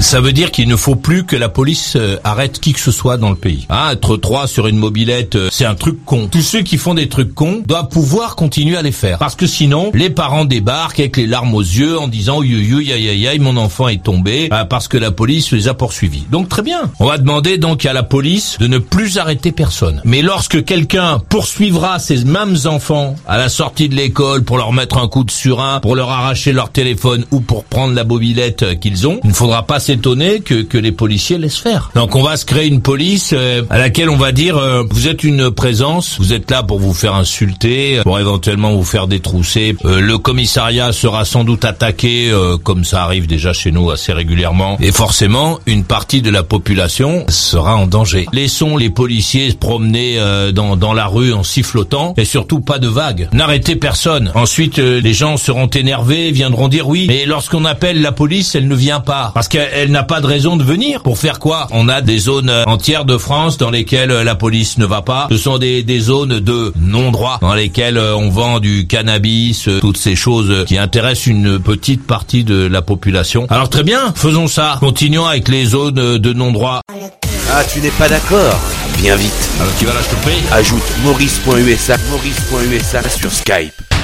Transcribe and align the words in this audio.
Ça 0.00 0.20
veut 0.20 0.32
dire 0.32 0.50
qu'il 0.50 0.68
ne 0.68 0.76
faut 0.76 0.94
plus 0.94 1.24
que 1.24 1.36
la 1.36 1.48
police 1.48 1.94
euh, 1.96 2.18
arrête 2.22 2.60
qui 2.60 2.74
que 2.74 2.80
ce 2.80 2.90
soit 2.90 3.16
dans 3.16 3.30
le 3.30 3.36
pays. 3.36 3.66
Ah, 3.70 3.90
être 3.92 4.18
trois 4.18 4.46
sur 4.46 4.66
une 4.66 4.76
mobilette, 4.76 5.36
euh, 5.36 5.48
c'est 5.50 5.64
un 5.64 5.74
truc 5.74 6.04
con. 6.04 6.28
Tous 6.30 6.42
ceux 6.42 6.60
qui 6.60 6.76
font 6.76 6.92
des 6.92 7.08
trucs 7.08 7.34
cons 7.34 7.62
doivent 7.66 7.88
pouvoir 7.88 8.36
continuer 8.36 8.76
à 8.76 8.82
les 8.82 8.92
faire. 8.92 9.18
Parce 9.18 9.34
que 9.34 9.46
sinon, 9.46 9.90
les 9.94 10.10
parents 10.10 10.44
débarquent 10.44 11.00
avec 11.00 11.16
les 11.16 11.26
larmes 11.26 11.54
aux 11.54 11.62
yeux 11.62 11.98
en 11.98 12.08
disant 12.08 12.40
oui, 12.40 12.92
aïe, 12.92 13.08
aïe, 13.08 13.26
aïe, 13.26 13.38
mon 13.38 13.56
enfant 13.56 13.88
est 13.88 14.02
tombé 14.02 14.48
ah, 14.50 14.66
parce 14.66 14.86
que 14.86 14.98
la 14.98 15.10
police 15.10 15.50
les 15.52 15.66
a 15.66 15.74
poursuivis. 15.74 16.24
Donc 16.30 16.48
très 16.50 16.62
bien. 16.62 16.90
On 17.00 17.06
va 17.06 17.16
demander 17.16 17.56
donc 17.56 17.86
à 17.86 17.94
la 17.94 18.02
police 18.02 18.58
de 18.60 18.66
ne 18.66 18.78
plus 18.78 19.16
arrêter 19.16 19.50
personne. 19.50 20.02
Mais 20.04 20.20
lorsque 20.20 20.62
quelqu'un 20.64 21.20
poursuivra 21.30 21.98
ces 21.98 22.24
mêmes 22.24 22.56
enfants 22.66 23.16
à 23.26 23.38
la 23.38 23.48
sortie 23.48 23.88
de 23.88 23.94
l'école 23.94 24.44
pour 24.44 24.58
leur 24.58 24.72
mettre 24.72 24.98
un 24.98 25.08
coup 25.08 25.24
de 25.24 25.30
surin, 25.30 25.80
pour 25.80 25.96
leur 25.96 26.10
arracher 26.10 26.52
leur 26.52 26.70
téléphone 26.70 27.24
ou 27.30 27.40
pour 27.40 27.64
prendre 27.64 27.94
la 27.94 28.04
mobilette 28.04 28.62
euh, 28.62 28.74
qu'ils 28.74 29.06
ont, 29.06 29.20
il 29.24 29.30
ne 29.30 29.34
faudra 29.34 29.66
pas 29.66 29.80
s'étonner 29.86 30.40
que, 30.40 30.62
que 30.62 30.78
les 30.78 30.90
policiers 30.90 31.38
laissent 31.38 31.58
faire. 31.58 31.90
Donc 31.94 32.16
on 32.16 32.22
va 32.22 32.36
se 32.36 32.44
créer 32.44 32.66
une 32.66 32.82
police 32.82 33.30
euh, 33.32 33.62
à 33.70 33.78
laquelle 33.78 34.10
on 34.10 34.16
va 34.16 34.32
dire 34.32 34.56
euh, 34.56 34.82
vous 34.90 35.06
êtes 35.06 35.22
une 35.22 35.52
présence, 35.52 36.16
vous 36.18 36.32
êtes 36.32 36.50
là 36.50 36.64
pour 36.64 36.80
vous 36.80 36.92
faire 36.92 37.14
insulter, 37.14 38.00
pour 38.02 38.18
éventuellement 38.18 38.74
vous 38.74 38.84
faire 38.84 39.06
détrousser. 39.06 39.76
le 39.84 40.18
commissariat 40.18 40.92
sera 40.92 41.24
sans 41.24 41.44
doute 41.44 41.64
attaqué 41.64 42.32
comme 42.64 42.84
ça 42.84 43.02
arrive 43.04 43.26
déjà 43.26 43.52
chez 43.52 43.70
nous 43.70 43.90
assez 43.90 44.12
régulièrement 44.12 44.76
et 44.80 44.90
forcément 44.90 45.60
une 45.66 45.84
partie 45.84 46.22
de 46.22 46.30
la 46.30 46.42
population 46.42 47.24
sera 47.28 47.76
en 47.76 47.86
danger. 47.86 48.26
Laissons 48.32 48.76
les 48.76 48.90
policiers 48.90 49.50
se 49.50 49.56
promener 49.56 50.18
dans, 50.52 50.76
dans 50.76 50.92
la 50.92 51.06
rue 51.06 51.32
en 51.32 51.42
sifflotant 51.42 52.14
et 52.16 52.24
surtout 52.24 52.60
pas 52.60 52.78
de 52.78 52.88
vagues. 52.88 53.28
N'arrêtez 53.32 53.76
personne. 53.76 54.32
Ensuite 54.34 54.78
les 54.78 55.14
gens 55.14 55.36
seront 55.36 55.68
énervés, 55.68 56.32
viendront 56.32 56.68
dire 56.68 56.88
oui, 56.88 57.06
mais 57.08 57.24
lorsqu'on 57.26 57.64
appelle 57.64 58.02
la 58.02 58.12
police, 58.12 58.54
elle 58.54 58.68
ne 58.68 58.74
vient 58.74 59.00
pas 59.00 59.30
parce 59.34 59.48
qu'elle 59.48 59.75
n'a 59.84 60.02
pas 60.02 60.20
de 60.20 60.26
raison 60.26 60.56
de 60.56 60.64
venir. 60.64 61.02
Pour 61.02 61.18
faire 61.18 61.38
quoi? 61.38 61.68
On 61.70 61.88
a 61.88 62.00
des 62.00 62.18
zones 62.18 62.50
entières 62.66 63.04
de 63.04 63.18
France 63.18 63.58
dans 63.58 63.70
lesquelles 63.70 64.10
la 64.10 64.34
police 64.34 64.78
ne 64.78 64.86
va 64.86 65.02
pas. 65.02 65.28
Ce 65.30 65.36
sont 65.36 65.58
des, 65.58 65.82
des 65.82 66.00
zones 66.00 66.40
de 66.40 66.72
non-droit 66.80 67.38
dans 67.40 67.54
lesquelles 67.54 67.98
on 67.98 68.28
vend 68.30 68.60
du 68.60 68.86
cannabis, 68.86 69.68
toutes 69.80 69.98
ces 69.98 70.16
choses 70.16 70.64
qui 70.66 70.78
intéressent 70.78 71.26
une 71.26 71.58
petite 71.58 72.06
partie 72.06 72.44
de 72.44 72.66
la 72.66 72.82
population. 72.82 73.46
Alors 73.50 73.68
très 73.68 73.82
bien, 73.82 74.12
faisons 74.14 74.48
ça. 74.48 74.76
Continuons 74.80 75.26
avec 75.26 75.48
les 75.48 75.66
zones 75.66 76.18
de 76.18 76.32
non-droit. 76.32 76.80
Ah, 77.52 77.62
tu 77.64 77.80
n'es 77.80 77.90
pas 77.90 78.08
d'accord? 78.08 78.58
Bien 78.98 79.16
vite. 79.16 79.50
Alors 79.60 79.72
tu 79.78 79.84
vas 79.84 79.92
là, 79.94 80.00
je 80.02 80.16
te 80.16 80.22
prie. 80.22 80.42
Ajoute 80.52 80.82
maurice.usa, 81.04 81.96
maurice.usa 82.10 83.08
sur 83.08 83.30
Skype. 83.30 83.95